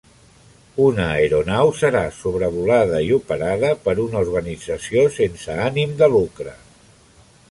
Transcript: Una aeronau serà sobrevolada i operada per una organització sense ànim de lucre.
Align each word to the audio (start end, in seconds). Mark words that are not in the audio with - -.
Una 0.85 1.03
aeronau 1.17 1.69
serà 1.81 2.01
sobrevolada 2.21 3.03
i 3.09 3.13
operada 3.19 3.69
per 3.85 3.95
una 4.07 4.23
organització 4.27 5.03
sense 5.19 5.61
ànim 5.69 5.97
de 6.03 6.09
lucre. 6.17 6.57